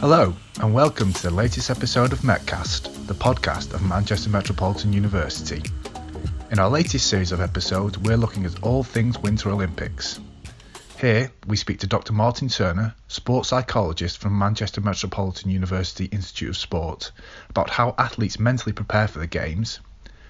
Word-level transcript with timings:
Hello, 0.00 0.34
and 0.58 0.72
welcome 0.72 1.12
to 1.12 1.22
the 1.24 1.30
latest 1.30 1.68
episode 1.68 2.14
of 2.14 2.20
Metcast, 2.20 3.06
the 3.06 3.12
podcast 3.12 3.74
of 3.74 3.82
Manchester 3.82 4.30
Metropolitan 4.30 4.94
University. 4.94 5.62
In 6.50 6.58
our 6.58 6.70
latest 6.70 7.06
series 7.06 7.32
of 7.32 7.42
episodes, 7.42 7.98
we're 7.98 8.16
looking 8.16 8.46
at 8.46 8.62
all 8.62 8.82
things 8.82 9.18
Winter 9.18 9.50
Olympics. 9.50 10.18
Here, 10.98 11.30
we 11.46 11.58
speak 11.58 11.80
to 11.80 11.86
Dr. 11.86 12.14
Martin 12.14 12.48
Turner, 12.48 12.94
sports 13.08 13.50
psychologist 13.50 14.16
from 14.16 14.38
Manchester 14.38 14.80
Metropolitan 14.80 15.50
University 15.50 16.06
Institute 16.06 16.48
of 16.48 16.56
Sport, 16.56 17.12
about 17.50 17.68
how 17.68 17.94
athletes 17.98 18.38
mentally 18.38 18.72
prepare 18.72 19.06
for 19.06 19.18
the 19.18 19.26
Games, 19.26 19.80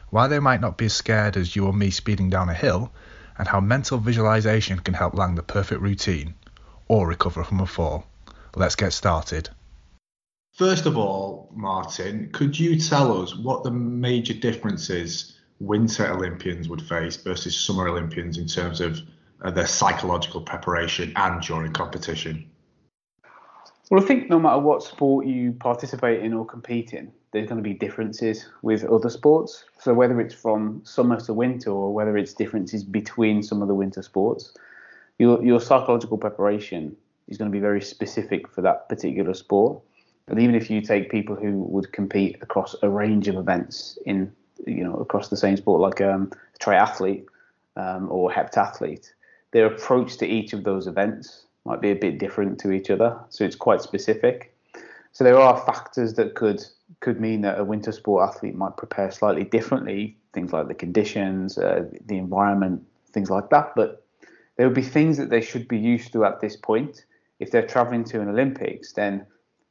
why 0.09 0.27
they 0.27 0.41
might 0.41 0.61
not 0.61 0.79
be 0.79 0.87
as 0.87 0.95
scared 0.95 1.37
as 1.37 1.55
you 1.55 1.65
or 1.67 1.73
me 1.73 1.91
speeding 1.91 2.29
down 2.29 2.49
a 2.49 2.55
hill, 2.55 2.91
and 3.39 3.47
how 3.47 3.61
mental 3.61 3.99
visualization 3.99 4.81
can 4.81 4.95
help 4.95 5.15
land 5.15 5.39
the 5.39 5.45
perfect 5.45 5.81
routine 5.81 6.35
or 6.89 7.07
recover 7.07 7.45
from 7.45 7.61
a 7.61 7.67
fall. 7.67 8.05
Let's 8.57 8.75
get 8.75 8.93
started. 8.93 9.49
First 10.61 10.85
of 10.85 10.99
all, 10.99 11.49
Martin, 11.55 12.29
could 12.33 12.59
you 12.59 12.79
tell 12.79 13.23
us 13.23 13.35
what 13.35 13.65
the 13.65 13.71
major 13.71 14.35
differences 14.35 15.39
Winter 15.59 16.13
Olympians 16.13 16.69
would 16.69 16.83
face 16.83 17.17
versus 17.17 17.59
Summer 17.59 17.89
Olympians 17.89 18.37
in 18.37 18.47
terms 18.47 18.83
of 18.83 19.01
uh, 19.41 19.51
their 19.51 19.67
psychological 19.67 20.43
preparation 20.43 21.15
and 21.17 21.41
during 21.41 21.73
competition? 21.73 22.51
Well, 23.91 24.05
I 24.05 24.07
think 24.07 24.29
no 24.29 24.39
matter 24.39 24.59
what 24.59 24.83
sport 24.83 25.25
you 25.25 25.53
participate 25.53 26.23
in 26.23 26.35
or 26.35 26.45
compete 26.45 26.93
in, 26.93 27.11
there's 27.33 27.49
going 27.49 27.57
to 27.57 27.67
be 27.67 27.73
differences 27.73 28.47
with 28.61 28.85
other 28.85 29.09
sports. 29.09 29.65
So 29.79 29.95
whether 29.95 30.21
it's 30.21 30.35
from 30.35 30.83
summer 30.85 31.19
to 31.21 31.33
winter 31.33 31.71
or 31.71 31.95
whether 31.95 32.19
it's 32.19 32.35
differences 32.35 32.85
between 32.85 33.43
some 33.43 33.63
of 33.63 33.69
the 33.69 33.75
winter 33.75 34.03
sports, 34.03 34.55
your 35.19 35.43
your 35.43 35.59
psychological 35.59 36.19
preparation 36.19 36.99
is 37.29 37.39
going 37.39 37.51
to 37.51 37.57
be 37.57 37.63
very 37.63 37.81
specific 37.81 38.47
for 38.47 38.61
that 38.61 38.91
particular 38.91 39.33
sport. 39.33 39.81
And 40.29 40.41
even 40.41 40.55
if 40.55 40.71
you 40.71 40.81
take 40.81 41.11
people 41.11 41.35
who 41.35 41.63
would 41.65 41.93
compete 41.93 42.39
across 42.41 42.77
a 42.83 42.89
range 42.89 43.29
of 43.29 43.37
events 43.37 43.99
in 44.07 44.33
you 44.67 44.85
know 44.85 44.95
across 44.95 45.29
the 45.29 45.37
same 45.37 45.57
sport, 45.57 45.81
like 45.81 46.01
um, 46.01 46.31
a 46.55 46.59
triathlete 46.59 47.27
um, 47.77 48.09
or 48.11 48.31
heptathlete, 48.31 49.13
their 49.53 49.67
approach 49.67 50.17
to 50.19 50.27
each 50.27 50.53
of 50.53 50.65
those 50.65 50.87
events 50.87 51.47
might 51.65 51.81
be 51.81 51.91
a 51.91 51.97
bit 51.97 52.19
different 52.19 52.59
to 52.61 52.71
each 52.71 52.91
other. 52.91 53.19
So 53.29 53.45
it's 53.45 53.57
quite 53.57 53.83
specific. 53.83 54.55
So 55.13 55.25
there 55.25 55.39
are 55.39 55.59
factors 55.67 56.15
that 56.15 56.35
could 56.35 56.65
could 57.01 57.21
mean 57.21 57.41
that 57.43 57.59
a 57.59 57.65
winter 57.65 57.93
sport 57.93 58.29
athlete 58.29 58.55
might 58.55 58.77
prepare 58.77 59.11
slightly 59.11 59.45
differently. 59.45 60.17
Things 60.33 60.53
like 60.53 60.69
the 60.69 60.75
conditions, 60.75 61.59
uh, 61.59 61.85
the 62.07 62.19
environment, 62.19 62.87
things 63.11 63.31
like 63.31 63.51
that. 63.51 63.75
But 63.75 64.05
there 64.57 64.67
would 64.67 64.75
be 64.75 64.83
things 64.83 65.17
that 65.17 65.31
they 65.31 65.41
should 65.41 65.67
be 65.67 65.79
used 65.79 66.13
to 66.13 66.25
at 66.25 66.41
this 66.41 66.57
point. 66.57 67.05
If 67.39 67.51
they're 67.51 67.67
traveling 67.67 68.05
to 68.05 68.21
an 68.21 68.29
Olympics, 68.29 68.93
then 68.93 69.27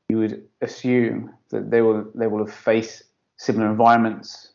you 0.10 0.18
would 0.18 0.44
assume 0.62 1.32
that 1.52 1.70
they 1.72 1.82
will 1.82 2.06
they 2.16 2.28
will 2.28 2.46
have 2.46 2.54
faced 2.54 3.04
similar 3.38 3.70
environments, 3.70 4.54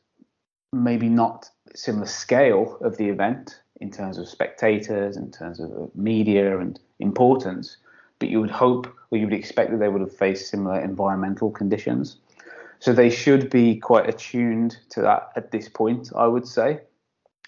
maybe 0.73 1.09
not 1.09 1.49
similar 1.75 2.07
scale 2.07 2.77
of 2.83 2.97
the 2.97 3.09
event 3.09 3.61
in 3.81 3.91
terms 3.91 4.19
of 4.19 4.29
spectators, 4.29 5.17
in 5.17 5.31
terms 5.31 5.61
of 5.61 5.91
media 5.95 6.59
and 6.59 6.79
importance, 6.99 7.79
but 8.19 8.29
you 8.29 8.41
would 8.41 8.51
hope 8.51 8.87
or 9.11 9.19
you 9.19 9.25
would 9.25 9.35
expect 9.35 9.71
that 9.71 9.79
they 9.79 9.89
would 9.89 10.01
have 10.01 10.15
faced 10.15 10.51
similar 10.51 10.81
environmental 10.81 11.51
conditions. 11.51 12.19
So 12.81 12.93
they 12.93 13.11
should 13.11 13.51
be 13.51 13.77
quite 13.77 14.09
attuned 14.09 14.77
to 14.91 15.01
that 15.03 15.31
at 15.37 15.51
this 15.51 15.69
point, 15.69 16.13
I 16.15 16.27
would 16.27 16.47
say. 16.47 16.81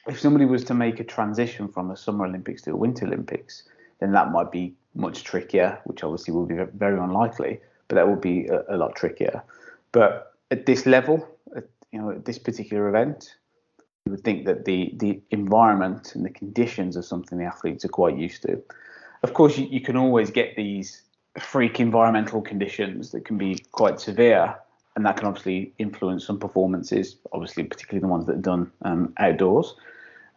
If 0.07 0.21
somebody 0.21 0.45
was 0.45 0.65
to 0.65 0.75
make 0.75 1.01
a 1.01 1.05
transition 1.05 1.69
from 1.69 1.91
a 1.91 1.97
Summer 1.97 2.27
Olympics 2.27 2.63
to 2.63 2.73
a 2.73 2.77
Winter 2.77 3.07
Olympics, 3.07 3.65
then 4.01 4.13
that 4.13 4.31
might 4.31 4.51
be 4.53 4.75
much 4.95 5.25
trickier, 5.25 5.79
which 5.85 6.05
obviously 6.05 6.33
will 6.33 6.47
be 6.47 6.57
very 6.75 6.99
unlikely, 6.99 7.61
but 7.89 7.97
that 7.97 8.09
would 8.09 8.21
be 8.21 8.47
a, 8.47 8.63
a 8.69 8.77
lot 8.77 8.95
trickier. 8.97 9.43
But 9.93 10.33
at 10.51 10.67
this 10.67 10.87
level, 10.87 11.27
at, 11.55 11.65
you 11.93 12.01
know, 12.01 12.11
at 12.11 12.25
this 12.25 12.39
particular 12.39 12.89
event, 12.89 13.35
you 14.05 14.13
would 14.13 14.25
think 14.25 14.47
that 14.47 14.65
the 14.65 14.93
the 14.97 15.21
environment 15.31 16.15
and 16.15 16.25
the 16.25 16.31
conditions 16.31 16.97
are 16.97 17.03
something 17.03 17.39
the 17.39 17.45
athletes 17.45 17.85
are 17.85 17.89
quite 17.89 18.17
used 18.17 18.43
to. 18.43 18.63
Of 19.23 19.35
course, 19.35 19.59
you, 19.59 19.67
you 19.67 19.81
can 19.81 19.97
always 19.97 20.31
get 20.31 20.55
these 20.57 21.03
freak 21.41 21.81
environmental 21.81 22.41
conditions 22.41 23.11
that 23.11 23.25
can 23.25 23.37
be 23.37 23.59
quite 23.73 24.01
severe, 24.01 24.55
and 24.95 25.05
that 25.05 25.17
can 25.17 25.27
obviously 25.27 25.73
influence 25.79 26.25
some 26.27 26.39
performances. 26.39 27.17
Obviously, 27.33 27.65
particularly 27.65 28.01
the 28.01 28.09
ones 28.09 28.27
that 28.27 28.37
are 28.37 28.43
done 28.43 28.71
um, 28.83 29.13
outdoors. 29.19 29.75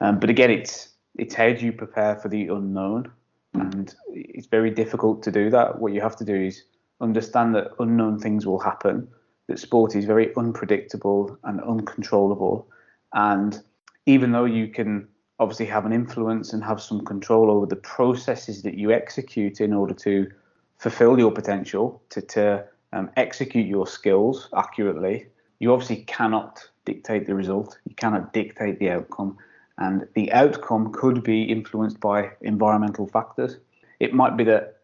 Um, 0.01 0.19
but 0.19 0.29
again, 0.29 0.49
it's 0.49 0.89
it's 1.17 1.35
how 1.35 1.51
do 1.51 1.65
you 1.65 1.71
prepare 1.71 2.15
for 2.15 2.29
the 2.29 2.47
unknown, 2.47 3.11
and 3.53 3.93
it's 4.07 4.47
very 4.47 4.71
difficult 4.71 5.21
to 5.23 5.31
do 5.31 5.49
that. 5.51 5.79
What 5.79 5.93
you 5.93 6.01
have 6.01 6.15
to 6.17 6.25
do 6.25 6.35
is 6.35 6.63
understand 7.01 7.55
that 7.55 7.71
unknown 7.79 8.19
things 8.19 8.45
will 8.45 8.59
happen. 8.59 9.07
That 9.47 9.59
sport 9.59 9.95
is 9.95 10.05
very 10.05 10.35
unpredictable 10.35 11.37
and 11.43 11.61
uncontrollable 11.61 12.67
and 13.13 13.61
even 14.05 14.31
though 14.31 14.45
you 14.45 14.67
can 14.67 15.07
obviously 15.39 15.65
have 15.65 15.85
an 15.85 15.93
influence 15.93 16.53
and 16.53 16.63
have 16.63 16.81
some 16.81 17.03
control 17.05 17.49
over 17.49 17.65
the 17.65 17.75
processes 17.75 18.63
that 18.63 18.75
you 18.75 18.91
execute 18.91 19.61
in 19.61 19.73
order 19.73 19.93
to 19.93 20.29
fulfill 20.77 21.17
your 21.17 21.31
potential, 21.31 22.01
to, 22.09 22.21
to 22.21 22.65
um, 22.93 23.09
execute 23.15 23.67
your 23.67 23.87
skills 23.87 24.49
accurately, 24.55 25.27
you 25.59 25.71
obviously 25.71 26.03
cannot 26.03 26.67
dictate 26.85 27.25
the 27.25 27.35
result. 27.35 27.77
You 27.85 27.95
cannot 27.95 28.33
dictate 28.33 28.79
the 28.79 28.89
outcome. 28.89 29.37
And 29.77 30.07
the 30.13 30.31
outcome 30.33 30.91
could 30.91 31.23
be 31.23 31.43
influenced 31.43 31.99
by 31.99 32.31
environmental 32.41 33.07
factors. 33.07 33.57
It 33.99 34.13
might 34.13 34.35
be 34.35 34.43
that 34.45 34.78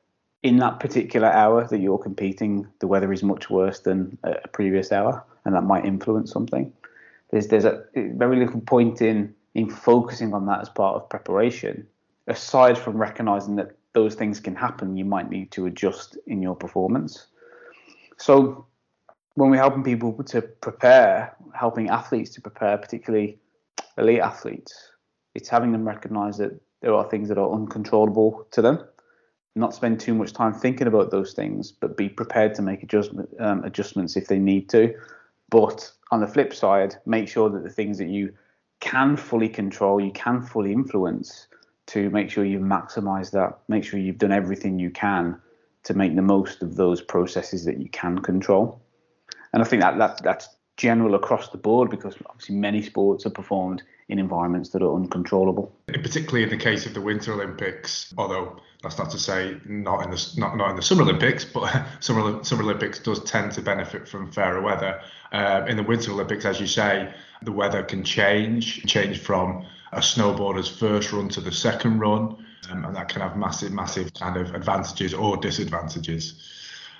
in 0.46 0.58
that 0.58 0.80
particular 0.80 1.28
hour 1.28 1.68
that 1.68 1.80
you're 1.80 1.98
competing, 1.98 2.68
the 2.80 2.88
weather 2.88 3.12
is 3.12 3.24
much 3.24 3.50
worse 3.50 3.80
than 3.80 4.18
a 4.24 4.48
previous 4.48 4.92
hour, 4.92 5.24
and 5.44 5.56
that 5.56 5.64
might 5.64 5.86
influence 5.86 6.32
something 6.32 6.72
there's 7.32 7.48
there's 7.48 7.66
a 7.66 7.84
very 7.96 8.38
little 8.38 8.62
point 8.62 9.02
in 9.02 9.34
in 9.54 9.70
focusing 9.70 10.34
on 10.34 10.46
that 10.48 10.62
as 10.62 10.70
part 10.70 10.96
of 10.96 11.10
preparation. 11.10 11.88
Aside 12.28 12.78
from 12.78 12.98
recognizing 12.98 13.56
that 13.58 13.72
those 13.94 14.16
things 14.16 14.40
can 14.40 14.56
happen, 14.56 14.98
you 14.98 15.06
might 15.06 15.30
need 15.30 15.52
to 15.52 15.66
adjust 15.66 16.18
in 16.28 16.42
your 16.42 16.56
performance. 16.56 17.28
So 18.18 18.66
when 19.36 19.50
we're 19.50 19.58
helping 19.58 19.84
people 19.84 20.24
to 20.24 20.42
prepare, 20.42 21.36
helping 21.54 21.90
athletes 21.90 22.32
to 22.32 22.42
prepare, 22.42 22.78
particularly 22.78 23.38
elite 23.98 24.20
athletes, 24.20 24.92
it's 25.36 25.50
having 25.50 25.72
them 25.72 25.88
recognize 25.88 26.38
that 26.38 26.60
there 26.82 26.94
are 26.94 27.10
things 27.10 27.30
that 27.30 27.38
are 27.38 27.52
uncontrollable 27.52 28.48
to 28.52 28.62
them. 28.62 28.80
Not 29.56 29.74
spend 29.74 30.00
too 30.00 30.14
much 30.14 30.34
time 30.34 30.54
thinking 30.54 30.88
about 30.88 31.12
those 31.12 31.34
things, 31.34 31.72
but 31.72 31.98
be 31.98 32.10
prepared 32.10 32.54
to 32.56 32.62
make 32.62 32.84
adjustment, 32.84 33.30
um, 33.40 33.64
adjustments 33.64 34.18
if 34.18 34.28
they 34.28 34.40
need 34.40 34.70
to. 34.70 34.94
But 35.50 35.92
on 36.12 36.20
the 36.20 36.28
flip 36.28 36.54
side, 36.54 36.96
make 37.06 37.28
sure 37.28 37.50
that 37.50 37.64
the 37.64 37.70
things 37.70 37.98
that 38.00 38.10
you 38.10 38.34
can 38.82 39.16
fully 39.16 39.48
control, 39.48 40.02
you 40.02 40.12
can 40.12 40.42
fully 40.42 40.74
influence, 40.74 41.48
to 41.88 42.10
make 42.10 42.30
sure 42.30 42.44
you 42.44 42.60
maximize 42.60 43.32
that. 43.32 43.60
Make 43.68 43.84
sure 43.84 44.00
you've 44.00 44.18
done 44.18 44.32
everything 44.32 44.80
you 44.80 44.90
can 44.90 45.40
to 45.84 45.94
make 45.94 46.16
the 46.16 46.22
most 46.22 46.62
of 46.62 46.76
those 46.76 47.02
processes 47.02 47.64
that 47.66 47.80
you 47.80 47.90
can 47.90 48.20
control. 48.20 48.82
And 49.54 49.62
I 49.62 49.66
think 49.66 49.82
that, 49.82 49.98
that 50.00 50.22
that's 50.24 50.50
general 50.78 51.16
across 51.16 51.50
the 51.50 51.58
board 51.58 51.90
because 51.90 52.16
obviously 52.26 52.56
many 52.56 52.82
sports 52.82 53.26
are 53.26 53.30
performed 53.30 53.84
in 54.08 54.20
environments 54.20 54.70
that 54.70 54.84
are 54.84 54.96
uncontrollable. 54.96 55.76
Particularly 55.88 56.44
in 56.44 56.50
the 56.50 56.58
case 56.58 56.86
of 56.86 56.94
the 56.94 57.02
Winter 57.02 57.34
Olympics, 57.34 58.14
although 58.18 58.60
that's 58.84 58.98
not 59.00 59.10
to 59.12 59.18
say 59.18 59.58
not 59.66 60.04
in 60.04 60.12
the 60.12 60.34
not, 60.38 60.56
not 60.58 60.70
in 60.70 60.76
the 60.76 60.82
Summer 60.82 61.02
Olympics, 61.02 61.44
but 61.44 61.86
Summer 62.00 62.44
Summer 62.44 62.64
Olympics 62.64 63.00
does 63.00 63.24
tend 63.24 63.52
to 63.54 63.62
benefit 63.62 64.08
from 64.08 64.32
fairer 64.32 64.62
weather. 64.62 65.02
Uh, 65.32 65.66
in 65.68 65.76
the 65.76 65.84
Winter 65.84 66.12
Olympics, 66.12 66.46
as 66.46 66.60
you 66.60 66.68
say, 66.68 67.14
the 67.42 67.52
weather 67.52 67.84
can 67.84 68.04
change, 68.04 68.86
change 68.86 69.20
from 69.20 69.66
a 69.92 70.00
snowboarder's 70.00 70.70
first 70.70 71.12
run 71.12 71.30
to 71.30 71.42
the 71.42 71.52
second 71.52 72.00
run, 72.00 72.46
um, 72.70 72.86
and 72.86 72.96
that 72.96 73.10
can 73.10 73.22
have 73.22 73.36
massive, 73.36 73.72
massive 73.72 74.14
kind 74.14 74.38
of 74.38 74.54
advantages 74.54 75.14
or 75.14 75.36
disadvantages. 75.38 76.52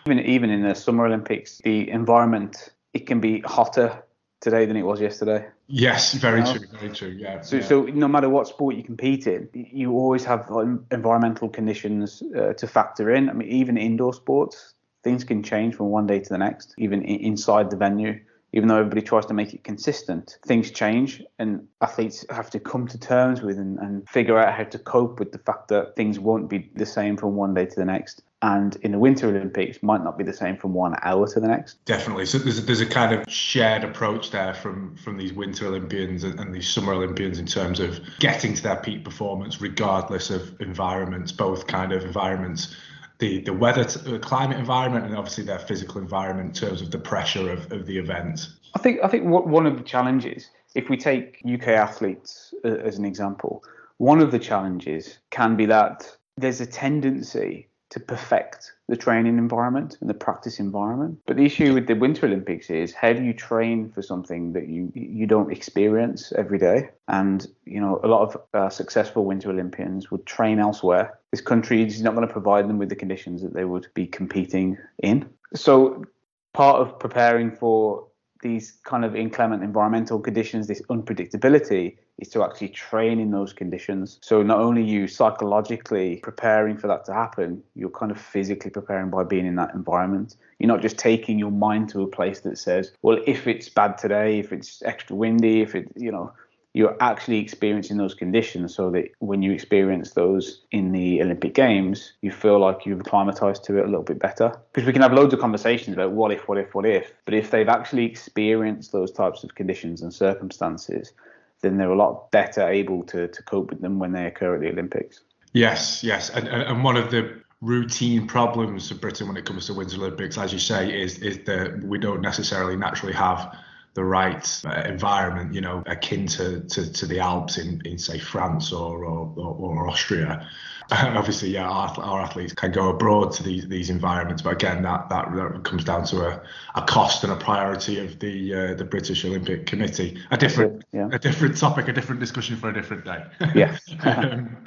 Even 0.08 0.20
even 0.20 0.50
in 0.50 0.64
the 0.64 0.74
Summer 0.74 1.06
Olympics, 1.06 1.60
the 1.64 1.90
environment 1.90 2.72
it 2.94 3.06
can 3.06 3.20
be 3.20 3.42
hotter 3.42 4.05
today 4.46 4.68
than 4.68 4.78
it 4.78 4.84
was 4.84 5.02
yesterday. 5.02 5.44
Yes, 5.68 6.14
very 6.14 6.40
you 6.40 6.46
know? 6.46 6.54
true, 6.54 6.68
very 6.80 6.92
true. 6.92 7.08
Yeah. 7.10 7.42
So, 7.42 7.56
yeah. 7.56 7.64
so 7.64 7.82
no 7.86 8.08
matter 8.08 8.30
what 8.30 8.48
sport 8.48 8.76
you 8.76 8.84
compete 8.84 9.26
in, 9.26 9.50
you 9.54 9.92
always 9.94 10.24
have 10.24 10.48
environmental 10.92 11.50
conditions 11.50 12.22
uh, 12.38 12.54
to 12.54 12.68
factor 12.68 13.10
in. 13.12 13.28
I 13.28 13.34
mean, 13.34 13.50
even 13.50 13.76
indoor 13.76 14.14
sports, 14.14 14.76
things 15.04 15.24
can 15.24 15.42
change 15.42 15.74
from 15.74 15.88
one 15.88 16.06
day 16.06 16.20
to 16.20 16.30
the 16.30 16.38
next, 16.38 16.76
even 16.78 17.04
inside 17.04 17.72
the 17.72 17.76
venue. 17.76 18.20
Even 18.56 18.70
though 18.70 18.78
everybody 18.78 19.02
tries 19.02 19.26
to 19.28 19.34
make 19.34 19.54
it 19.54 19.64
consistent, 19.64 20.38
things 20.46 20.72
change, 20.72 21.22
and 21.40 21.68
athletes 21.82 22.26
have 22.30 22.50
to 22.52 22.60
come 22.60 22.88
to 22.88 22.98
terms 22.98 23.42
with 23.42 23.60
and, 23.60 23.78
and 23.80 24.10
figure 24.10 24.38
out 24.38 24.54
how 24.54 24.64
to 24.64 24.80
cope 24.80 25.20
with 25.20 25.32
the 25.32 25.40
fact 25.40 25.68
that 25.68 25.96
things 25.96 26.20
won't 26.20 26.50
be 26.50 26.72
the 26.76 26.86
same 26.86 27.18
from 27.18 27.36
one 27.36 27.54
day 27.54 27.66
to 27.66 27.76
the 27.76 27.86
next 27.86 28.24
and 28.46 28.76
in 28.84 28.92
the 28.92 29.00
Winter 29.00 29.28
Olympics 29.28 29.82
might 29.82 30.04
not 30.04 30.20
be 30.20 30.24
the 30.24 30.34
same 30.34 30.56
from 30.56 30.74
one 30.74 30.94
hour 31.02 31.28
to 31.28 31.40
the 31.40 31.48
next. 31.48 31.84
Definitely. 31.86 32.28
So 32.28 32.38
there's 32.38 32.60
a, 32.60 32.62
there's 32.62 32.82
a 32.82 32.86
kind 32.86 33.12
of 33.14 33.28
shared 33.28 33.84
approach 33.84 34.30
there 34.30 34.54
from 34.54 34.96
from 34.98 35.18
these 35.18 35.34
Winter 35.34 35.66
Olympians 35.66 36.24
and, 36.24 36.40
and, 36.40 36.54
these 36.54 36.70
Summer 36.70 36.94
Olympians 36.94 37.40
in 37.40 37.48
terms 37.48 37.80
of 37.80 38.00
getting 38.20 38.54
to 38.54 38.62
their 38.62 38.76
peak 38.76 39.04
performance 39.04 39.62
regardless 39.62 40.30
of 40.30 40.60
environments, 40.62 41.32
both 41.32 41.66
kind 41.66 41.92
of 41.92 42.04
environments 42.04 42.76
the 43.20 43.42
the 43.42 43.54
weather, 43.54 43.84
the 43.84 44.16
uh, 44.16 44.20
climate 44.20 44.58
environment, 44.58 45.06
and 45.06 45.16
obviously 45.16 45.44
their 45.44 45.60
physical 45.60 46.02
environment 46.02 46.48
in 46.62 46.68
terms 46.68 46.82
of 46.82 46.92
the 46.92 47.00
pressure 47.00 47.52
of, 47.52 47.72
of 47.72 47.86
the 47.86 47.98
event? 47.98 48.48
I 48.74 48.80
think 48.80 49.00
I 49.04 49.08
think 49.08 49.26
what, 49.26 49.48
one 49.48 49.66
of 49.66 49.78
the 49.78 49.84
challenges, 49.84 50.50
if 50.76 50.90
we 50.90 50.98
take 50.98 51.42
UK 51.46 51.70
athletes 51.70 52.54
uh, 52.64 52.70
as 52.70 52.98
an 52.98 53.06
example, 53.06 53.64
one 53.98 54.22
of 54.22 54.32
the 54.32 54.40
challenges 54.40 55.20
can 55.32 55.56
be 55.56 55.66
that 55.68 56.18
there's 56.38 56.62
a 56.62 56.66
tendency 56.66 57.70
to 57.96 58.00
perfect 58.02 58.74
the 58.90 58.98
training 58.98 59.38
environment 59.38 59.98
and 60.02 60.10
the 60.10 60.14
practice 60.14 60.60
environment. 60.60 61.18
But 61.26 61.38
the 61.38 61.46
issue 61.46 61.74
with 61.74 61.88
the 61.88 61.96
Winter 61.96 62.26
Olympics 62.26 62.70
is 62.70 62.94
how 62.94 63.14
do 63.14 63.24
you 63.24 63.34
train 63.34 63.90
for 63.90 64.02
something 64.02 64.52
that 64.52 64.68
you 64.68 64.92
you 64.94 65.26
don't 65.26 65.50
experience 65.50 66.34
every 66.38 66.60
day? 66.60 66.90
And 67.08 67.48
you 67.64 67.80
know, 67.80 68.02
a 68.04 68.08
lot 68.08 68.22
of 68.28 68.42
uh, 68.54 68.70
successful 68.70 69.24
Winter 69.24 69.50
Olympians 69.50 70.12
would 70.12 70.26
train 70.26 70.60
elsewhere. 70.60 71.18
This 71.32 71.40
country 71.40 71.84
is 71.84 72.02
not 72.02 72.16
going 72.16 72.28
to 72.28 72.34
provide 72.34 72.68
them 72.68 72.80
with 72.80 72.90
the 72.90 72.98
conditions 72.98 73.42
that 73.44 73.54
they 73.54 73.64
would 73.64 73.88
be 73.94 74.06
competing 74.06 74.78
in. 75.02 75.30
So 75.54 76.04
part 76.52 76.82
of 76.82 77.00
preparing 77.00 77.50
for 77.50 78.08
these 78.42 78.74
kind 78.84 79.06
of 79.06 79.16
inclement 79.16 79.64
environmental 79.64 80.20
conditions, 80.20 80.68
this 80.68 80.82
unpredictability, 80.84 81.98
is 82.20 82.30
to 82.30 82.44
actually 82.44 82.70
train 82.70 83.20
in 83.20 83.32
those 83.32 83.52
conditions. 83.52 84.20
So 84.22 84.42
not 84.42 84.60
only 84.60 84.84
you 84.84 85.08
psychologically 85.08 86.18
preparing 86.18 86.78
for 86.78 86.88
that 86.88 87.06
to 87.06 87.14
happen, 87.14 87.62
you're 87.76 87.90
kind 87.90 88.12
of 88.12 88.20
physically 88.20 88.72
preparing 88.72 89.10
by 89.10 89.24
being 89.24 89.46
in 89.46 89.56
that 89.56 89.74
environment. 89.74 90.36
You're 90.60 90.68
not 90.68 90.82
just 90.82 90.98
taking 90.98 91.38
your 91.38 91.52
mind 91.52 91.90
to 91.90 92.02
a 92.02 92.08
place 92.08 92.40
that 92.42 92.58
says, 92.58 92.94
well, 93.02 93.20
if 93.28 93.48
it's 93.48 93.68
bad 93.68 93.98
today, 93.98 94.40
if 94.40 94.54
it's 94.54 94.82
extra 94.84 95.16
windy, 95.16 95.62
if 95.62 95.76
it, 95.76 95.92
you 95.96 96.12
know, 96.12 96.32
you're 96.76 96.98
actually 97.00 97.40
experiencing 97.40 97.96
those 97.96 98.14
conditions 98.14 98.76
so 98.76 98.92
that 98.92 99.06
when 99.20 99.42
you 99.42 99.54
experience 99.54 100.12
those 100.12 100.62
in 100.72 100.92
the 100.92 101.22
Olympic 101.22 101.54
Games, 101.54 102.12
you 102.20 102.32
feel 102.32 102.60
like 102.60 102.86
you've 102.86 103.00
acclimatized 103.00 103.64
to 103.64 103.78
it 103.78 103.86
a 103.86 103.88
little 103.88 104.04
bit 104.04 104.20
better. 104.20 104.52
Because 104.74 104.86
we 104.86 104.92
can 104.92 105.02
have 105.02 105.14
loads 105.14 105.34
of 105.34 105.40
conversations 105.40 105.96
about 105.96 106.12
what 106.12 106.34
if, 106.34 106.50
what 106.50 106.58
if, 106.58 106.76
what 106.76 106.86
if. 106.86 107.14
But 107.24 107.34
if 107.34 107.50
they've 107.50 107.70
actually 107.70 108.04
experienced 108.04 108.92
those 108.92 109.10
types 109.10 109.46
of 109.46 109.56
conditions 109.56 110.02
and 110.02 110.14
circumstances, 110.14 111.14
then 111.62 111.78
they're 111.78 111.90
a 111.90 111.96
lot 111.96 112.30
better 112.32 112.68
able 112.68 113.04
to, 113.04 113.30
to 113.30 113.44
cope 113.44 113.70
with 113.70 113.80
them 113.80 113.98
when 113.98 114.12
they 114.12 114.26
occur 114.26 114.56
at 114.56 114.60
the 114.60 114.68
Olympics. 114.68 115.22
Yes, 115.54 116.04
yes. 116.04 116.30
And, 116.30 116.50
and 116.50 116.84
one 116.84 116.98
of 116.98 117.10
the 117.10 117.42
routine 117.62 118.28
problems 118.28 118.92
of 118.92 119.00
Britain 119.00 119.30
when 119.30 119.38
it 119.38 119.46
comes 119.46 119.68
to 119.68 119.74
Winter 119.74 119.96
Olympics, 119.96 120.38
as 120.38 120.52
you 120.52 120.60
say, 120.60 121.02
is 121.02 121.20
is 121.20 121.40
that 121.46 121.82
we 121.86 121.98
don't 121.98 122.22
necessarily 122.22 122.76
naturally 122.76 123.14
have 123.14 123.58
the 123.96 124.04
right 124.04 124.62
uh, 124.66 124.84
environment, 124.86 125.54
you 125.54 125.62
know, 125.62 125.82
akin 125.86 126.28
to, 126.28 126.60
to, 126.62 126.92
to 126.92 127.06
the 127.06 127.20
Alps 127.20 127.58
in, 127.58 127.82
in 127.86 127.98
say 127.98 128.20
France 128.20 128.72
or 128.72 129.06
or, 129.06 129.34
or 129.38 129.88
Austria. 129.88 130.48
Obviously, 130.92 131.50
yeah, 131.50 131.68
our, 131.68 131.90
our 132.00 132.22
athletes 132.22 132.54
can 132.54 132.72
go 132.72 132.90
abroad 132.90 133.32
to 133.32 133.44
these 133.44 133.68
these 133.68 133.90
environments, 133.90 134.44
but 134.44 134.54
again, 134.54 134.84
that 134.84 135.10
that, 135.10 135.34
that 135.34 135.64
comes 135.64 135.84
down 135.84 136.06
to 136.06 136.28
a, 136.28 136.44
a 136.76 136.82
cost 136.84 137.24
and 137.24 137.34
a 137.34 137.38
priority 137.38 137.98
of 138.00 138.20
the 138.20 138.54
uh, 138.54 138.74
the 138.76 138.84
British 138.84 139.26
Olympic 139.26 139.66
Committee. 139.66 140.20
A 140.30 140.38
different 140.38 140.84
yeah. 140.92 141.10
a 141.12 141.18
different 141.18 141.58
topic, 141.58 141.88
a 141.88 141.94
different 141.94 142.20
discussion 142.20 142.58
for 142.58 142.70
a 142.70 142.74
different 142.74 143.06
day. 143.06 143.24
Yeah. 143.56 143.78
um, 144.04 144.58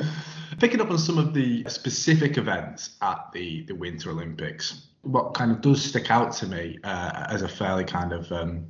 picking 0.58 0.80
up 0.80 0.90
on 0.90 0.98
some 0.98 1.18
of 1.18 1.34
the 1.34 1.64
specific 1.68 2.38
events 2.38 2.96
at 3.02 3.30
the 3.32 3.62
the 3.64 3.74
Winter 3.74 4.10
Olympics, 4.10 4.86
what 5.02 5.34
kind 5.34 5.52
of 5.52 5.60
does 5.60 5.84
stick 5.84 6.10
out 6.10 6.32
to 6.32 6.46
me 6.46 6.78
uh, 6.82 7.26
as 7.28 7.42
a 7.42 7.48
fairly 7.48 7.84
kind 7.84 8.12
of 8.12 8.32
um, 8.32 8.66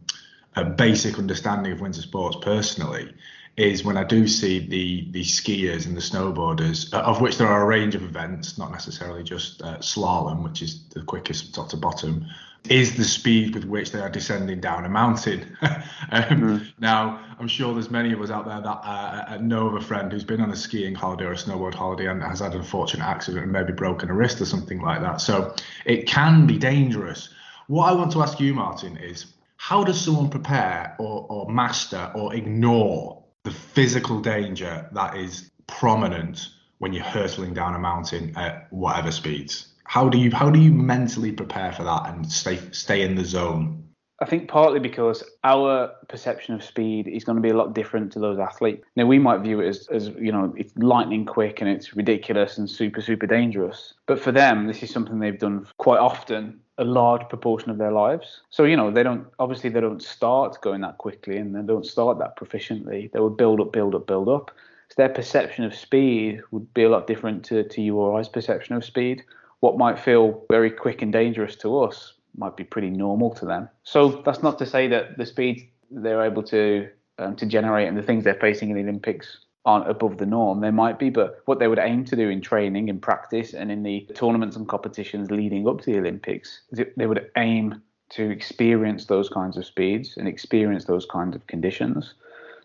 a 0.58 0.64
basic 0.64 1.19
understanding 1.19 1.72
of 1.72 1.81
winter 1.81 2.02
sports 2.02 2.37
personally 2.43 3.14
is 3.56 3.84
when 3.84 3.96
I 3.96 4.05
do 4.05 4.28
see 4.28 4.60
the 4.60 5.10
the 5.10 5.25
skiers 5.25 5.87
and 5.87 5.96
the 5.96 6.00
snowboarders, 6.00 6.94
uh, 6.94 7.00
of 7.00 7.20
which 7.20 7.38
there 7.38 7.49
are 7.49 7.62
a 7.62 7.66
range 7.66 7.94
of 7.94 8.02
events, 8.02 8.56
not 8.56 8.70
necessarily 8.70 9.25
just 9.25 9.62
uh, 9.62 9.78
slalom, 9.78 10.44
which 10.44 10.62
is 10.62 10.84
the 10.90 11.02
quickest 11.02 11.55
top 11.55 11.69
to 11.70 11.76
bottom, 11.76 12.26
is 12.69 12.96
the 12.96 13.05
speed 13.05 13.55
with 13.55 13.64
which 13.64 13.90
they 13.90 14.00
are 14.00 14.08
descending 14.08 14.60
down 14.60 14.84
a 14.84 14.88
mountain. 14.88 15.56
um, 15.62 15.81
mm. 16.10 16.72
Now, 16.78 17.20
I'm 17.38 17.49
sure 17.49 17.72
there's 17.72 17.90
many 17.90 18.12
of 18.12 18.20
us 18.20 18.31
out 18.31 18.46
there 18.46 18.60
that 18.60 18.69
uh, 18.69 19.25
uh, 19.28 19.38
know 19.40 19.66
of 19.66 19.75
a 19.75 19.81
friend 19.81 20.12
who's 20.12 20.25
been 20.25 20.40
on 20.40 20.50
a 20.50 20.56
skiing 20.56 20.94
holiday 20.94 21.25
or 21.25 21.32
a 21.32 21.37
snowboard 21.37 21.75
holiday 21.75 22.06
and 22.06 22.22
has 22.22 22.40
had 22.40 22.52
an 22.52 22.58
unfortunate 22.58 23.05
accident 23.05 23.43
and 23.44 23.52
maybe 23.52 23.72
broken 23.72 24.08
a 24.08 24.14
wrist 24.14 24.40
or 24.40 24.44
something 24.44 24.81
like 24.81 25.00
that. 25.00 25.20
So 25.20 25.55
it 25.84 26.06
can 26.06 26.46
be 26.46 26.58
dangerous. 26.58 27.31
What 27.66 27.88
I 27.88 27.93
want 27.93 28.12
to 28.12 28.22
ask 28.22 28.38
you, 28.38 28.55
Martin, 28.55 28.96
is 28.96 29.26
how 29.69 29.85
does 29.85 30.00
someone 30.00 30.31
prepare 30.31 30.97
or, 30.99 31.26
or 31.29 31.53
master 31.53 32.11
or 32.15 32.35
ignore 32.35 33.23
the 33.44 33.50
physical 33.50 34.19
danger 34.19 34.88
that 34.93 35.15
is 35.15 35.50
prominent 35.67 36.49
when 36.79 36.94
you're 36.94 37.05
hurtling 37.05 37.53
down 37.53 37.75
a 37.75 37.79
mountain 37.79 38.32
at 38.35 38.73
whatever 38.73 39.11
speeds? 39.11 39.75
How 39.85 40.09
do 40.09 40.17
you 40.17 40.31
how 40.31 40.49
do 40.49 40.59
you 40.59 40.73
mentally 40.73 41.32
prepare 41.32 41.70
for 41.73 41.85
that 41.85 42.09
and 42.09 42.32
stay 42.32 42.59
stay 42.73 43.03
in 43.03 43.15
the 43.15 43.26
zone? 43.26 43.88
I 44.20 44.25
think 44.25 44.49
partly 44.49 44.81
because 44.81 45.23
our 45.44 45.93
perception 46.09 46.55
of 46.55 46.65
speed 46.65 47.06
is 47.06 47.23
going 47.23 47.37
to 47.37 47.43
be 47.43 47.50
a 47.50 47.56
lot 47.56 47.73
different 47.73 48.12
to 48.12 48.19
those 48.19 48.38
athletes. 48.38 48.85
Now 48.97 49.06
we 49.06 49.19
might 49.19 49.43
view 49.43 49.61
it 49.61 49.69
as, 49.69 49.88
as 49.88 50.09
you 50.19 50.32
know, 50.32 50.53
it's 50.56 50.76
lightning 50.76 51.25
quick 51.25 51.61
and 51.61 51.70
it's 51.70 51.94
ridiculous 51.94 52.59
and 52.59 52.69
super, 52.69 53.00
super 53.00 53.26
dangerous. 53.26 53.94
But 54.06 54.19
for 54.19 54.32
them, 54.32 54.67
this 54.67 54.82
is 54.82 54.91
something 54.91 55.20
they've 55.20 55.38
done 55.38 55.67
quite 55.76 56.00
often 56.00 56.59
a 56.79 56.85
large 56.85 57.29
proportion 57.29 57.70
of 57.70 57.79
their 57.79 57.93
lives. 57.93 58.41
So, 58.50 58.65
you 58.65 58.76
know, 58.76 58.91
they 58.91 59.05
don't 59.05 59.26
obviously 59.38 59.70
they 59.70 59.81
don't 59.81 60.03
start 60.03 60.61
going 60.62 60.81
that 60.81 60.99
quickly 60.99 61.37
and 61.37 61.55
they 61.55 61.62
don't 61.62 61.87
start 61.87 62.19
that 62.19 62.37
proficiently. 62.37 63.12
They 63.12 63.20
would 63.20 63.37
build 63.37 63.61
up, 63.61 63.73
build 63.73 63.94
up, 63.94 64.06
build 64.06 64.29
up. 64.29 64.50
So 64.88 64.94
their 64.97 65.09
perception 65.11 65.65
of 65.65 65.75
speed 65.75 66.41
would 66.50 66.73
be 66.75 66.82
a 66.82 66.88
lot 66.88 67.06
different 67.06 67.44
to, 67.47 67.62
to 67.62 67.82
you 67.82 67.97
or 67.97 68.19
I's 68.19 68.29
perception 68.29 68.75
of 68.75 68.85
speed. 68.85 69.23
What 69.61 69.79
might 69.79 69.99
feel 69.99 70.44
very 70.50 70.70
quick 70.70 71.03
and 71.03 71.12
dangerous 71.12 71.55
to 71.56 71.81
us 71.82 72.15
might 72.38 72.56
be 72.56 72.64
pretty 72.64 72.90
normal 72.90 73.35
to 73.35 73.44
them. 73.44 73.69
So 73.82 74.23
that's 74.25 74.43
not 74.43 74.58
to 74.58 74.67
say 74.67 74.88
that 74.88 75.19
the 75.19 75.26
speeds 75.26 75.62
they're 75.90 76.23
able 76.23 76.43
to 76.44 76.88
um, 77.19 77.35
to 77.37 77.46
generate 77.46 77.88
and 77.88 77.96
the 77.96 78.02
things 78.02 78.25
they're 78.25 78.35
facing 78.35 78.70
in 78.70 78.76
the 78.76 78.82
Olympics 78.82 79.38
aren't 79.64 79.90
above 79.90 80.19
the 80.19 80.26
norm. 80.26 80.61
They 80.61 80.70
might 80.70 80.99
be, 80.99 81.11
but 81.11 81.43
what 81.44 81.58
they 81.58 81.69
would 81.69 81.79
aim 81.79 82.05
to 82.06 82.17
do 82.17 82.29
in 82.29 82.40
training, 82.40 82.88
in 82.88 83.00
practice, 83.00 83.52
and 83.52 83.70
in 83.70 83.82
the 83.82 84.06
tournaments 84.14 84.56
and 84.56 84.69
competitions 84.69 85.31
leading 85.31 85.69
up 85.69 85.81
to 85.81 85.93
the 85.93 85.99
Olympics, 85.99 86.62
they 86.70 87.06
would 87.06 87.31
aim 87.37 87.82
to 88.11 88.31
experience 88.31 89.06
those 89.06 89.29
kinds 89.29 89.56
of 89.58 89.67
speeds 89.67 90.17
and 90.17 90.26
experience 90.26 90.87
those 90.87 91.05
kinds 91.05 91.37
of 91.37 91.46
conditions. 91.49 92.14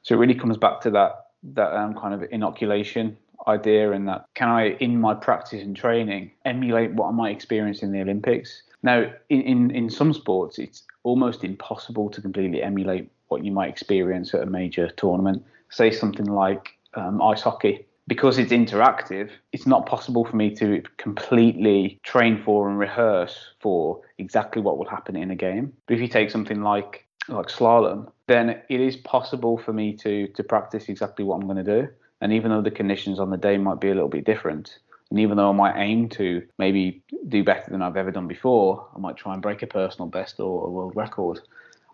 So 0.04 0.16
it 0.16 0.18
really 0.18 0.36
comes 0.36 0.58
back 0.58 0.80
to 0.81 0.92
that 0.92 1.28
that 1.56 1.76
um, 1.76 1.94
kind 1.95 2.14
of 2.14 2.24
inoculation 2.31 3.18
idea, 3.47 3.92
and 3.92 4.07
that 4.07 4.28
can 4.33 4.47
I, 4.47 4.69
in 4.76 5.02
my 5.02 5.14
practice 5.14 5.62
and 5.62 5.76
training, 5.76 6.31
emulate 6.45 6.94
what 6.94 7.09
I 7.09 7.12
might 7.12 7.36
experience 7.36 7.83
in 7.83 7.92
the 7.92 8.00
Olympics? 8.00 8.64
Now, 8.83 9.11
in, 9.30 9.42
in, 9.42 9.71
in 9.71 9.90
some 9.90 10.13
sports, 10.13 10.59
it's 10.59 10.83
almost 11.04 11.44
impossible 11.44 12.09
to 12.09 12.21
completely 12.21 12.61
emulate 12.61 13.09
what 13.30 13.44
you 13.44 13.52
might 13.52 13.69
experience 13.69 14.33
at 14.33 14.44
a 14.44 14.45
major 14.45 14.90
tournament. 14.90 15.44
Say 15.69 15.90
something 15.90 16.25
like 16.25 16.78
um, 16.94 17.21
ice 17.21 17.42
hockey 17.42 17.87
because 18.07 18.37
it's 18.37 18.52
interactive, 18.52 19.30
it's 19.54 19.66
not 19.66 19.85
possible 19.85 20.25
for 20.25 20.35
me 20.35 20.54
to 20.56 20.83
completely 20.97 21.99
train 22.04 22.42
for 22.44 22.69
and 22.69 22.78
rehearse 22.78 23.54
for 23.61 24.02
exactly 24.18 24.61
what 24.61 24.78
will 24.78 24.90
happen 24.90 25.16
in 25.16 25.31
a 25.31 25.35
game. 25.35 25.71
But 25.87 25.95
if 25.95 26.02
you 26.02 26.07
take 26.07 26.30
something 26.30 26.61
like 26.61 27.07
like 27.30 27.47
slalom, 27.47 28.11
then 28.28 28.61
it 28.69 28.81
is 28.81 28.97
possible 28.97 29.57
for 29.57 29.71
me 29.71 29.95
to 29.97 30.28
to 30.28 30.44
practice 30.44 30.90
exactly 30.90 31.23
what 31.23 31.35
I'm 31.35 31.47
going 31.47 31.63
to 31.63 31.81
do. 31.81 31.87
And 32.19 32.33
even 32.33 32.52
though 32.52 32.61
the 32.61 32.71
conditions 32.71 33.19
on 33.19 33.30
the 33.30 33.37
day 33.37 33.57
might 33.57 33.80
be 33.80 33.90
a 33.90 33.94
little 33.94 34.09
bit 34.09 34.25
different, 34.25 34.80
and 35.14 35.20
even 35.20 35.38
though 35.38 35.52
I 35.52 35.54
might 35.54 35.80
aim 35.80 36.10
to 36.10 36.42
maybe 36.58 37.04
do 37.28 37.44
better 37.44 37.70
than 37.70 37.84
I've 37.84 37.98
ever 37.98 38.10
done 38.10 38.28
before, 38.28 38.88
I 38.96 39.00
might 39.00 39.16
try 39.16 39.34
and 39.34 39.44
break 39.44 39.62
a 39.62 39.68
personal 39.68 40.08
best 40.08 40.40
or 40.40 40.66
a 40.66 40.72
world 40.72 40.96
record. 40.96 41.40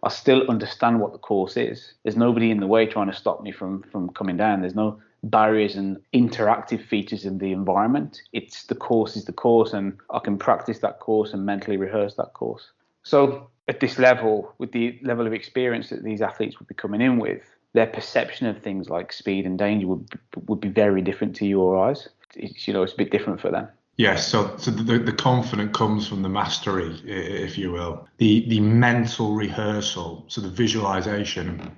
I 0.03 0.07
still 0.07 0.49
understand 0.49 1.01
what 1.01 1.11
the 1.11 1.17
course 1.17 1.57
is. 1.57 1.95
There's 2.03 2.15
nobody 2.15 2.49
in 2.49 2.61
the 2.61 2.67
way 2.67 2.85
trying 2.85 3.11
to 3.11 3.13
stop 3.13 3.43
me 3.43 3.51
from 3.51 3.83
from 3.91 4.07
coming 4.11 4.37
down. 4.37 4.61
There's 4.61 4.73
no 4.73 5.01
barriers 5.21 5.75
and 5.75 5.97
interactive 6.13 6.81
features 6.81 7.25
in 7.25 7.39
the 7.39 7.51
environment. 7.51 8.21
It's 8.31 8.63
the 8.63 8.75
course 8.75 9.17
is 9.17 9.25
the 9.25 9.33
course, 9.33 9.73
and 9.73 9.97
I 10.11 10.19
can 10.19 10.37
practice 10.37 10.79
that 10.79 11.01
course 11.01 11.33
and 11.33 11.45
mentally 11.45 11.75
rehearse 11.75 12.15
that 12.15 12.31
course. 12.33 12.71
So 13.03 13.49
at 13.67 13.81
this 13.81 13.99
level, 13.99 14.53
with 14.59 14.71
the 14.71 14.97
level 15.03 15.27
of 15.27 15.33
experience 15.33 15.89
that 15.89 16.05
these 16.05 16.21
athletes 16.21 16.57
would 16.57 16.69
be 16.69 16.73
coming 16.73 17.01
in 17.01 17.19
with, 17.19 17.43
their 17.73 17.87
perception 17.87 18.47
of 18.47 18.61
things 18.61 18.89
like 18.89 19.13
speed 19.13 19.45
and 19.45 19.57
danger 19.57 19.87
would 19.87 20.07
would 20.47 20.59
be 20.59 20.69
very 20.69 21.01
different 21.01 21.35
to 21.37 21.45
you 21.45 21.61
or 21.61 21.89
I's. 21.89 22.09
It's, 22.35 22.67
you 22.67 22.73
know, 22.73 22.83
it's 22.83 22.93
a 22.93 22.97
bit 22.97 23.11
different 23.11 23.41
for 23.41 23.51
them. 23.51 23.67
Yes, 23.97 24.27
so 24.27 24.55
so 24.57 24.71
the, 24.71 24.97
the 24.97 25.11
confidence 25.11 25.75
comes 25.75 26.07
from 26.07 26.21
the 26.21 26.29
mastery, 26.29 26.97
if 27.05 27.57
you 27.57 27.71
will, 27.71 28.07
the 28.17 28.47
the 28.47 28.61
mental 28.61 29.35
rehearsal, 29.35 30.25
so 30.27 30.41
the 30.41 30.49
visualization. 30.49 31.75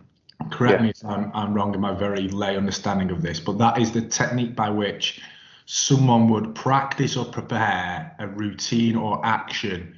Correct 0.49 0.79
yeah. 0.79 0.83
me 0.83 0.89
if 0.89 1.05
I'm, 1.05 1.31
I'm 1.35 1.53
wrong 1.53 1.73
in 1.75 1.81
my 1.81 1.93
very 1.93 2.27
lay 2.27 2.57
understanding 2.57 3.11
of 3.11 3.21
this, 3.21 3.39
but 3.39 3.57
that 3.59 3.79
is 3.79 3.91
the 3.91 4.01
technique 4.01 4.55
by 4.55 4.69
which 4.69 5.21
someone 5.65 6.27
would 6.29 6.53
practice 6.55 7.15
or 7.15 7.25
prepare 7.25 8.15
a 8.19 8.27
routine 8.27 8.95
or 8.95 9.23
action, 9.25 9.95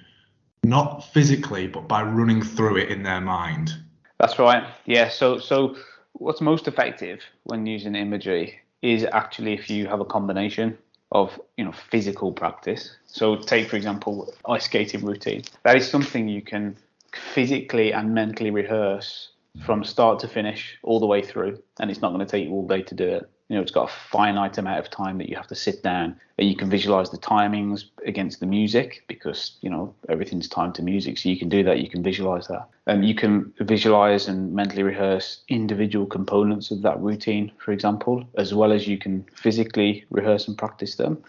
not 0.64 1.12
physically, 1.14 1.68
but 1.68 1.88
by 1.88 2.04
running 2.04 2.42
through 2.42 2.78
it 2.78 2.90
in 2.90 3.04
their 3.04 3.22
mind. 3.22 3.74
That's 4.24 4.40
right. 4.40 4.64
Yeah. 4.86 5.10
So 5.10 5.38
so 5.38 5.76
what's 6.14 6.40
most 6.40 6.70
effective 6.70 7.20
when 7.44 7.66
using 7.66 7.94
imagery 7.94 8.62
is 8.82 9.06
actually 9.12 9.54
if 9.54 9.70
you 9.70 9.86
have 9.88 10.00
a 10.00 10.06
combination 10.06 10.78
of 11.12 11.38
you 11.58 11.66
know 11.66 11.74
physical 11.74 12.32
practice. 12.32 12.96
So 13.06 13.36
take 13.36 13.68
for 13.68 13.76
example 13.76 14.34
ice 14.48 14.64
skating 14.64 15.04
routine. 15.04 15.44
That 15.64 15.76
is 15.76 15.90
something 15.90 16.30
you 16.30 16.42
can 16.42 16.78
physically 17.34 17.92
and 17.92 18.14
mentally 18.14 18.50
rehearse 18.50 19.32
from 19.66 19.84
start 19.84 20.20
to 20.20 20.30
finish 20.30 20.78
all 20.84 21.02
the 21.02 21.06
way 21.06 21.22
through, 21.22 21.62
and 21.82 21.92
it's 21.92 22.00
not 22.00 22.14
going 22.14 22.26
to 22.26 22.32
take 22.32 22.46
you 22.48 22.54
all 22.54 22.66
day 22.66 22.82
to 22.82 22.96
do 22.96 23.10
it. 23.10 23.30
You 23.54 23.60
know, 23.60 23.62
it's 23.62 23.72
got 23.72 23.88
a 23.88 23.94
finite 24.10 24.58
amount 24.58 24.80
of 24.80 24.90
time 24.90 25.20
that 25.20 25.30
you 25.30 25.36
have 25.36 25.46
to 25.46 25.54
sit 25.54 25.84
down, 25.84 26.20
and 26.40 26.50
you 26.50 26.56
can 26.56 26.72
visualize 26.72 27.12
the 27.12 27.20
timings 27.20 27.84
against 28.04 28.40
the 28.40 28.48
music 28.48 29.04
because 29.08 29.60
you 29.62 29.70
know 29.70 29.94
everything's 30.10 30.50
timed 30.50 30.74
to 30.74 30.82
music, 30.82 31.20
so 31.20 31.30
you 31.30 31.38
can 31.38 31.50
do 31.50 31.64
that. 31.66 31.78
You 31.78 31.88
can 31.88 32.02
visualize 32.02 32.48
that, 32.48 32.68
and 32.88 33.08
you 33.08 33.14
can 33.14 33.54
visualize 33.60 34.28
and 34.28 34.52
mentally 34.56 34.82
rehearse 34.82 35.44
individual 35.50 36.08
components 36.08 36.72
of 36.72 36.82
that 36.82 37.00
routine, 37.00 37.52
for 37.60 37.72
example, 37.72 38.26
as 38.40 38.56
well 38.56 38.72
as 38.72 38.88
you 38.88 38.98
can 38.98 39.24
physically 39.36 40.04
rehearse 40.10 40.48
and 40.48 40.58
practice 40.58 40.96
them. 40.96 41.24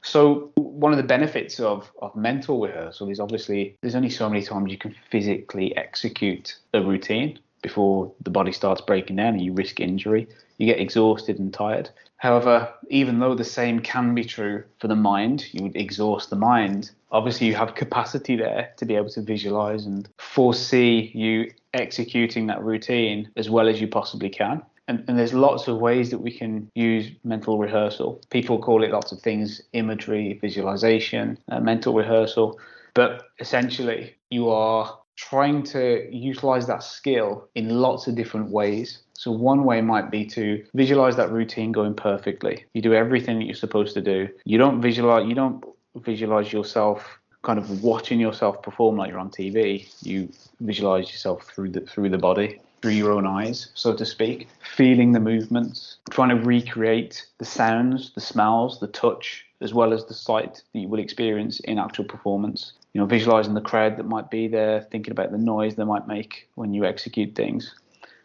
So 0.00 0.50
one 0.54 0.92
of 0.92 0.96
the 0.96 1.02
benefits 1.02 1.60
of, 1.60 1.92
of 2.00 2.16
mental 2.16 2.62
rehearsal 2.62 3.10
is 3.10 3.20
obviously 3.20 3.76
there's 3.82 3.94
only 3.94 4.08
so 4.08 4.30
many 4.30 4.42
times 4.42 4.70
you 4.70 4.78
can 4.78 4.94
physically 5.10 5.76
execute 5.76 6.56
a 6.72 6.80
routine 6.80 7.38
before 7.62 8.12
the 8.22 8.30
body 8.30 8.52
starts 8.52 8.80
breaking 8.80 9.16
down 9.16 9.34
and 9.34 9.42
you 9.42 9.52
risk 9.52 9.80
injury. 9.80 10.28
You 10.58 10.66
get 10.66 10.80
exhausted 10.80 11.38
and 11.38 11.52
tired. 11.52 11.90
However, 12.18 12.72
even 12.90 13.20
though 13.20 13.34
the 13.34 13.44
same 13.44 13.78
can 13.80 14.14
be 14.14 14.24
true 14.24 14.64
for 14.80 14.88
the 14.88 14.96
mind, 14.96 15.46
you 15.52 15.62
would 15.62 15.76
exhaust 15.76 16.30
the 16.30 16.36
mind. 16.36 16.90
Obviously, 17.12 17.46
you 17.46 17.54
have 17.54 17.76
capacity 17.76 18.36
there 18.36 18.70
to 18.76 18.84
be 18.84 18.96
able 18.96 19.10
to 19.10 19.22
visualize 19.22 19.86
and 19.86 20.08
foresee 20.18 21.12
you 21.14 21.50
executing 21.74 22.46
that 22.48 22.62
routine 22.62 23.30
as 23.36 23.48
well 23.48 23.68
as 23.68 23.80
you 23.80 23.86
possibly 23.86 24.28
can. 24.28 24.62
And, 24.88 25.04
and, 25.06 25.18
there's 25.18 25.34
lots 25.34 25.68
of 25.68 25.76
ways 25.78 26.10
that 26.10 26.18
we 26.18 26.32
can 26.32 26.70
use 26.74 27.10
mental 27.22 27.58
rehearsal. 27.58 28.22
People 28.30 28.58
call 28.58 28.82
it 28.82 28.90
lots 28.90 29.12
of 29.12 29.20
things 29.20 29.60
imagery, 29.74 30.38
visualization, 30.40 31.38
uh, 31.50 31.60
mental 31.60 31.92
rehearsal. 31.92 32.58
But 32.94 33.28
essentially, 33.38 34.16
you 34.30 34.48
are 34.48 34.98
trying 35.18 35.64
to 35.64 36.08
utilize 36.12 36.66
that 36.68 36.82
skill 36.82 37.48
in 37.56 37.68
lots 37.68 38.06
of 38.06 38.14
different 38.14 38.50
ways. 38.50 39.00
So, 39.14 39.32
one 39.32 39.64
way 39.64 39.80
might 39.80 40.10
be 40.10 40.24
to 40.26 40.64
visualize 40.74 41.16
that 41.16 41.32
routine 41.32 41.72
going 41.72 41.94
perfectly. 41.94 42.64
You 42.72 42.82
do 42.82 42.94
everything 42.94 43.40
that 43.40 43.46
you're 43.46 43.54
supposed 43.54 43.94
to 43.94 44.00
do. 44.00 44.28
You 44.44 44.58
don't 44.58 44.80
visualize, 44.80 45.28
you 45.28 45.34
don't 45.34 45.64
visualize 45.96 46.52
yourself 46.52 47.18
kind 47.42 47.58
of 47.58 47.82
watching 47.82 48.20
yourself 48.20 48.62
perform 48.62 48.96
like 48.96 49.10
you're 49.10 49.18
on 49.18 49.30
TV. 49.30 49.88
You 50.02 50.28
visualize 50.60 51.10
yourself 51.10 51.44
through 51.44 51.70
the 51.70 51.80
through 51.80 52.10
the 52.10 52.18
body 52.18 52.60
through 52.80 52.92
your 52.92 53.12
own 53.12 53.26
eyes, 53.26 53.70
so 53.74 53.92
to 53.92 54.06
speak, 54.06 54.46
feeling 54.76 55.10
the 55.10 55.18
movements, 55.18 55.96
trying 56.10 56.28
to 56.28 56.36
recreate 56.36 57.26
the 57.38 57.44
sounds, 57.44 58.12
the 58.14 58.20
smells, 58.20 58.78
the 58.78 58.86
touch, 58.86 59.44
as 59.60 59.74
well 59.74 59.92
as 59.92 60.04
the 60.04 60.14
sight 60.14 60.62
that 60.72 60.78
you 60.78 60.86
will 60.86 61.00
experience 61.00 61.58
in 61.60 61.76
actual 61.76 62.04
performance. 62.04 62.74
You 62.92 63.00
know, 63.00 63.06
visualizing 63.06 63.54
the 63.54 63.60
crowd 63.60 63.96
that 63.96 64.04
might 64.04 64.30
be 64.30 64.48
there, 64.48 64.80
thinking 64.80 65.12
about 65.12 65.30
the 65.30 65.38
noise 65.38 65.76
they 65.76 65.84
might 65.84 66.08
make 66.08 66.48
when 66.54 66.72
you 66.72 66.84
execute 66.84 67.34
things. 67.34 67.74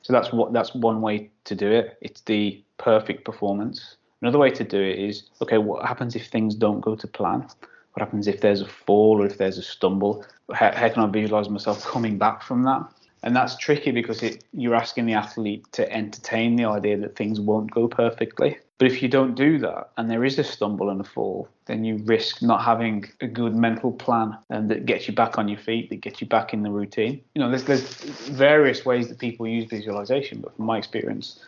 So 0.01 0.13
that's 0.13 0.32
what 0.34 0.53
that's 0.53 0.74
one 0.74 1.01
way 1.01 1.29
to 1.46 1.55
do 1.55 1.72
it. 1.72 1.98
It's 2.01 2.22
the 2.22 2.62
perfect 2.77 3.25
performance. 3.25 3.98
Another 4.22 4.39
way 4.39 4.51
to 4.51 4.63
do 4.63 4.82
it 4.82 5.00
is 5.00 5.24
okay, 5.41 5.58
what 5.58 5.86
happens 5.86 6.15
if 6.15 6.27
things 6.27 6.55
don't 6.55 6.82
go 6.82 6.96
to 6.96 7.08
plan? 7.08 7.41
What 7.93 8.00
happens 8.00 8.27
if 8.27 8.41
there's 8.41 8.62
a 8.62 8.67
fall 8.67 9.22
or 9.22 9.25
if 9.25 9.38
there's 9.38 9.58
a 9.58 9.63
stumble? 9.63 10.25
How, 10.53 10.72
how 10.72 10.89
can 10.89 11.03
I 11.03 11.08
visualize 11.08 11.50
myself 11.50 11.86
coming 11.86 12.17
back 12.17 12.41
from 12.41 12.63
that? 12.63 12.89
and 13.24 13.36
that's 13.36 13.58
tricky 13.58 13.91
because 13.91 14.22
it, 14.22 14.43
you're 14.51 14.75
asking 14.75 15.05
the 15.05 15.13
athlete 15.13 15.65
to 15.72 15.89
entertain 15.91 16.58
the 16.58 16.65
idea 16.65 16.98
that 16.98 17.15
things 17.15 17.39
won't 17.39 17.72
go 17.72 17.88
perfectly. 17.88 18.58
But 18.77 18.92
if 18.92 19.01
you 19.01 19.08
don't 19.08 19.36
do 19.36 19.60
that 19.60 19.92
and 19.98 20.10
there 20.10 20.25
is 20.25 20.39
a 20.39 20.44
stumble 20.44 20.89
and 20.89 21.00
a 21.00 21.03
fall, 21.03 21.48
then 21.65 21.86
you 21.86 21.98
risk 22.06 22.42
not 22.42 22.63
having 22.63 23.06
a 23.22 23.27
good 23.27 23.56
mental 23.56 23.92
plan 23.92 24.38
and 24.50 24.70
that 24.70 24.86
gets 24.86 25.08
you 25.08 25.13
back 25.13 25.38
on 25.38 25.48
your 25.48 25.60
feet, 25.60 25.89
that 25.89 26.01
gets 26.01 26.22
you 26.22 26.27
back 26.27 26.53
in 26.53 26.63
the 26.63 26.72
routine. 26.72 27.22
You 27.36 27.42
know, 27.42 27.50
there's, 27.50 27.63
there's 27.63 27.84
various 28.30 28.86
ways 28.86 29.08
that 29.10 29.20
people 29.20 29.48
use 29.48 29.70
visualization, 29.70 30.42
but 30.42 30.56
from 30.56 30.65
my 30.65 30.77
experience, 30.77 31.39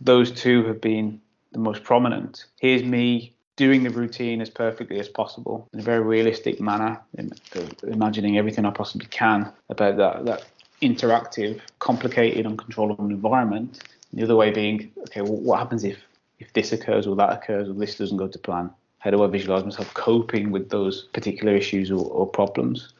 those 0.00 0.32
two 0.32 0.64
have 0.66 0.80
been 0.80 1.20
the 1.52 1.58
most 1.58 1.84
prominent. 1.84 2.46
Here's 2.60 2.82
me 2.82 3.32
doing 3.56 3.84
the 3.84 3.90
routine 3.90 4.40
as 4.40 4.50
perfectly 4.50 4.98
as 4.98 5.08
possible 5.08 5.68
in 5.72 5.78
a 5.78 5.82
very 5.82 6.00
realistic 6.00 6.60
manner, 6.60 7.00
uh, 7.18 7.62
imagining 7.84 8.38
everything 8.38 8.64
I 8.64 8.70
possibly 8.70 9.06
can 9.06 9.52
about 9.68 9.96
that, 9.98 10.24
that 10.24 10.44
interactive, 10.80 11.60
complicated, 11.78 12.44
uncontrollable 12.44 13.04
environment. 13.06 13.82
The 14.12 14.24
other 14.24 14.36
way 14.36 14.50
being, 14.50 14.90
okay, 15.02 15.22
well, 15.22 15.36
what 15.36 15.58
happens 15.58 15.84
if 15.84 15.98
if 16.42 16.52
this 16.52 16.72
occurs 16.72 17.06
or 17.06 17.16
that 17.16 17.32
occurs 17.32 17.68
or 17.68 17.74
this 17.74 17.96
doesn't 17.96 18.16
go 18.16 18.28
to 18.28 18.38
plan? 18.38 18.70
How 18.98 19.10
do 19.10 19.22
I 19.22 19.26
visualize 19.26 19.64
myself 19.64 19.92
coping 19.94 20.50
with 20.50 20.70
those 20.70 21.02
particular 21.12 21.54
issues 21.56 21.90
or, 21.90 22.04
or 22.04 22.26
problems? 22.26 22.92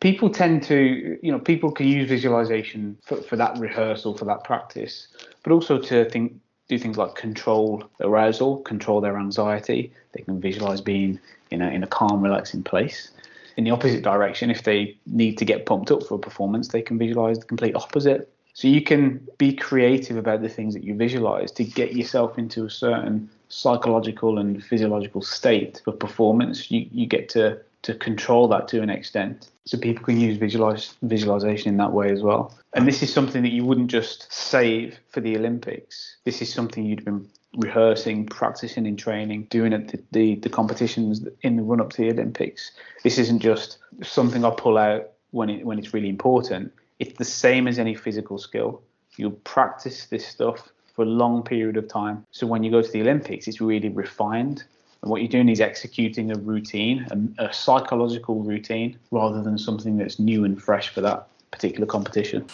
People 0.00 0.30
tend 0.30 0.62
to, 0.64 1.18
you 1.22 1.30
know, 1.30 1.38
people 1.38 1.70
can 1.70 1.86
use 1.86 2.08
visualization 2.08 2.96
for, 3.04 3.16
for 3.22 3.36
that 3.36 3.58
rehearsal, 3.58 4.16
for 4.16 4.24
that 4.24 4.44
practice, 4.44 5.08
but 5.42 5.52
also 5.52 5.78
to 5.78 6.08
think, 6.10 6.34
do 6.68 6.78
things 6.78 6.96
like 6.96 7.14
control 7.14 7.84
arousal, 8.00 8.58
control 8.58 9.00
their 9.00 9.18
anxiety. 9.18 9.92
They 10.12 10.22
can 10.22 10.40
visualize 10.40 10.80
being 10.80 11.18
in 11.50 11.62
a, 11.62 11.68
in 11.68 11.82
a 11.82 11.86
calm, 11.86 12.22
relaxing 12.22 12.62
place 12.62 13.10
in 13.56 13.64
the 13.64 13.70
opposite 13.70 14.02
direction, 14.02 14.50
if 14.50 14.62
they 14.62 14.96
need 15.06 15.36
to 15.36 15.44
get 15.44 15.66
pumped 15.66 15.90
up 15.90 16.02
for 16.02 16.14
a 16.14 16.18
performance, 16.18 16.68
they 16.68 16.80
can 16.80 16.98
visualize 16.98 17.38
the 17.38 17.44
complete 17.44 17.74
opposite. 17.74 18.32
So 18.52 18.68
you 18.68 18.82
can 18.82 19.26
be 19.38 19.54
creative 19.54 20.16
about 20.16 20.42
the 20.42 20.48
things 20.48 20.74
that 20.74 20.84
you 20.84 20.94
visualize 20.94 21.52
to 21.52 21.64
get 21.64 21.94
yourself 21.94 22.38
into 22.38 22.64
a 22.64 22.70
certain 22.70 23.30
psychological 23.48 24.38
and 24.38 24.62
physiological 24.62 25.22
state 25.22 25.82
of 25.86 25.98
performance. 25.98 26.70
You 26.70 26.86
you 26.90 27.06
get 27.06 27.28
to 27.30 27.60
to 27.82 27.94
control 27.94 28.48
that 28.48 28.68
to 28.68 28.82
an 28.82 28.90
extent. 28.90 29.50
So 29.64 29.78
people 29.78 30.04
can 30.04 30.20
use 30.20 30.36
visualize, 30.36 30.94
visualization 31.02 31.70
in 31.70 31.76
that 31.78 31.92
way 31.92 32.10
as 32.10 32.22
well. 32.22 32.54
And 32.74 32.86
this 32.86 33.02
is 33.02 33.12
something 33.12 33.42
that 33.42 33.52
you 33.52 33.64
wouldn't 33.64 33.90
just 33.90 34.32
save 34.32 34.98
for 35.08 35.20
the 35.20 35.36
Olympics. 35.36 36.16
This 36.24 36.42
is 36.42 36.52
something 36.52 36.84
you'd 36.84 37.04
been 37.04 37.28
rehearsing, 37.56 38.26
practicing 38.26 38.86
in 38.86 38.96
training, 38.96 39.44
doing 39.44 39.72
it 39.72 39.88
the, 39.88 40.02
the, 40.12 40.34
the 40.36 40.48
competitions 40.48 41.26
in 41.42 41.56
the 41.56 41.62
run 41.62 41.80
up 41.80 41.90
to 41.90 42.02
the 42.02 42.10
Olympics. 42.10 42.70
This 43.02 43.18
isn't 43.18 43.40
just 43.40 43.78
something 44.02 44.44
I 44.44 44.50
pull 44.50 44.78
out 44.78 45.10
when 45.30 45.48
it 45.48 45.64
when 45.64 45.78
it's 45.78 45.94
really 45.94 46.08
important. 46.08 46.72
It's 47.00 47.18
the 47.18 47.24
same 47.24 47.66
as 47.66 47.78
any 47.78 47.94
physical 47.94 48.38
skill. 48.38 48.82
You 49.16 49.30
practice 49.30 50.06
this 50.06 50.26
stuff 50.26 50.68
for 50.94 51.02
a 51.02 51.08
long 51.08 51.42
period 51.42 51.78
of 51.78 51.88
time. 51.88 52.26
So 52.30 52.46
when 52.46 52.62
you 52.62 52.70
go 52.70 52.82
to 52.82 52.90
the 52.90 53.00
Olympics, 53.00 53.48
it's 53.48 53.60
really 53.60 53.88
refined. 53.88 54.64
And 55.00 55.10
what 55.10 55.22
you're 55.22 55.30
doing 55.30 55.48
is 55.48 55.62
executing 55.62 56.30
a 56.30 56.34
routine, 56.34 57.34
a, 57.38 57.46
a 57.46 57.52
psychological 57.54 58.42
routine, 58.42 58.98
rather 59.10 59.42
than 59.42 59.56
something 59.56 59.96
that's 59.96 60.18
new 60.18 60.44
and 60.44 60.62
fresh 60.62 60.90
for 60.90 61.00
that 61.00 61.26
particular 61.50 61.86
competition. 61.86 62.44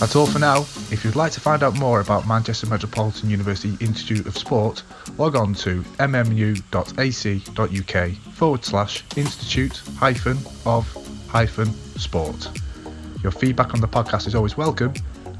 That's 0.00 0.16
all 0.16 0.26
for 0.26 0.38
now. 0.38 0.60
If 0.90 1.04
you'd 1.04 1.14
like 1.14 1.32
to 1.32 1.40
find 1.40 1.62
out 1.62 1.78
more 1.78 2.00
about 2.00 2.26
Manchester 2.26 2.66
Metropolitan 2.66 3.28
University 3.28 3.76
Institute 3.84 4.26
of 4.26 4.38
Sport, 4.38 4.82
log 5.18 5.36
on 5.36 5.52
to 5.56 5.82
mmu.ac.uk 5.98 6.56
forward 8.34 8.64
slash 8.64 9.04
institute 9.16 9.82
hyphen 9.98 10.38
of 10.64 11.11
sport. 11.96 12.50
Your 13.22 13.32
feedback 13.32 13.72
on 13.72 13.80
the 13.80 13.88
podcast 13.88 14.26
is 14.26 14.34
always 14.34 14.58
welcome, 14.58 14.92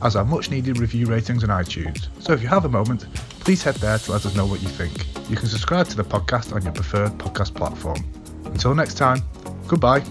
as 0.03 0.17
are 0.17 0.25
much 0.25 0.51
needed 0.51 0.79
review 0.79 1.05
ratings 1.05 1.45
on 1.45 1.51
iTunes. 1.51 2.09
So 2.19 2.33
if 2.33 2.41
you 2.41 2.49
have 2.49 2.65
a 2.65 2.69
moment, 2.69 3.07
please 3.41 3.63
head 3.63 3.75
there 3.75 3.99
to 3.99 4.13
let 4.13 4.25
us 4.25 4.35
know 4.35 4.47
what 4.47 4.63
you 4.63 4.69
think. 4.69 5.07
You 5.29 5.37
can 5.37 5.49
subscribe 5.49 5.89
to 5.89 5.97
the 5.97 6.05
podcast 6.05 6.55
on 6.55 6.63
your 6.63 6.73
preferred 6.73 7.13
podcast 7.19 7.55
platform. 7.55 8.03
Until 8.47 8.75
next 8.75 8.95
time, 8.95 9.23
goodbye. 9.69 10.03